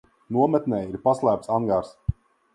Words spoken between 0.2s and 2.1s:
Nometnē ir paslēpts angārs.